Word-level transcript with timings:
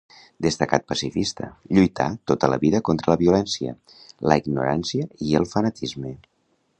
Destacat 0.43 0.85
pacifista, 0.91 1.49
lluità 1.77 2.07
tota 2.31 2.49
la 2.53 2.59
vida 2.65 2.81
contra 2.89 3.13
la 3.13 3.19
violència, 3.21 3.75
la 4.31 4.41
ignorància 4.45 5.09
i 5.29 5.39
el 5.41 5.49
fanatisme. 5.55 6.19